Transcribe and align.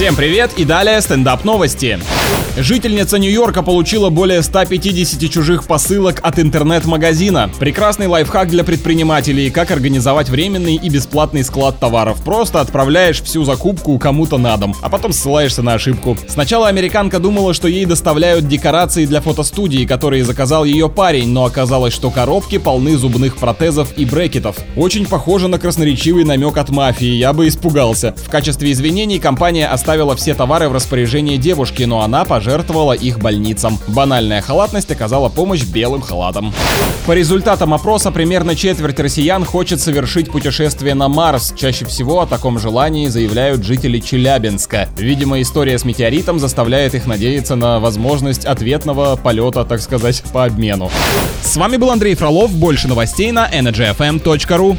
Всем 0.00 0.16
привет 0.16 0.52
и 0.56 0.64
далее 0.64 0.98
стендап 1.02 1.44
новости. 1.44 1.98
Жительница 2.56 3.18
Нью-Йорка 3.18 3.62
получила 3.62 4.10
более 4.10 4.42
150 4.42 5.30
чужих 5.30 5.64
посылок 5.64 6.20
от 6.22 6.38
интернет-магазина. 6.38 7.50
Прекрасный 7.58 8.06
лайфхак 8.06 8.48
для 8.48 8.64
предпринимателей, 8.64 9.50
как 9.50 9.70
организовать 9.70 10.28
временный 10.28 10.74
и 10.74 10.88
бесплатный 10.88 11.44
склад 11.44 11.78
товаров. 11.78 12.22
Просто 12.24 12.60
отправляешь 12.60 13.22
всю 13.22 13.44
закупку 13.44 13.98
кому-то 13.98 14.36
на 14.36 14.56
дом, 14.56 14.74
а 14.82 14.88
потом 14.88 15.12
ссылаешься 15.12 15.62
на 15.62 15.74
ошибку. 15.74 16.16
Сначала 16.28 16.68
американка 16.68 17.18
думала, 17.18 17.54
что 17.54 17.68
ей 17.68 17.84
доставляют 17.84 18.48
декорации 18.48 19.06
для 19.06 19.20
фотостудии, 19.20 19.84
которые 19.86 20.24
заказал 20.24 20.64
ее 20.64 20.88
парень, 20.88 21.28
но 21.28 21.44
оказалось, 21.44 21.94
что 21.94 22.10
коробки 22.10 22.58
полны 22.58 22.96
зубных 22.96 23.36
протезов 23.36 23.96
и 23.96 24.04
брекетов. 24.04 24.56
Очень 24.76 25.06
похоже 25.06 25.48
на 25.48 25.58
красноречивый 25.58 26.24
намек 26.24 26.56
от 26.56 26.70
мафии, 26.70 27.14
я 27.14 27.32
бы 27.32 27.46
испугался. 27.46 28.14
В 28.16 28.28
качестве 28.28 28.72
извинений 28.72 29.20
компания 29.20 29.68
оставила 29.68 29.89
все 30.16 30.34
товары 30.34 30.68
в 30.68 30.72
распоряжении 30.72 31.36
девушки, 31.36 31.82
но 31.82 32.02
она 32.02 32.24
пожертвовала 32.24 32.92
их 32.92 33.18
больницам. 33.18 33.78
Банальная 33.88 34.40
халатность 34.40 34.90
оказала 34.92 35.28
помощь 35.28 35.64
белым 35.64 36.00
халатам. 36.00 36.52
По 37.06 37.12
результатам 37.12 37.74
опроса 37.74 38.12
примерно 38.12 38.54
четверть 38.54 39.00
россиян 39.00 39.44
хочет 39.44 39.80
совершить 39.80 40.30
путешествие 40.30 40.94
на 40.94 41.08
Марс. 41.08 41.52
Чаще 41.56 41.86
всего 41.86 42.20
о 42.20 42.26
таком 42.26 42.58
желании 42.60 43.08
заявляют 43.08 43.64
жители 43.64 43.98
Челябинска. 43.98 44.88
Видимо, 44.96 45.42
история 45.42 45.76
с 45.76 45.84
метеоритом 45.84 46.38
заставляет 46.38 46.94
их 46.94 47.06
надеяться 47.06 47.56
на 47.56 47.80
возможность 47.80 48.44
ответного 48.44 49.16
полета, 49.16 49.64
так 49.64 49.80
сказать, 49.80 50.22
по 50.32 50.44
обмену. 50.44 50.88
С 51.42 51.56
вами 51.56 51.78
был 51.78 51.90
Андрей 51.90 52.14
Фролов. 52.14 52.52
Больше 52.52 52.86
новостей 52.86 53.32
на 53.32 53.50
energyfm.ru. 53.50 54.78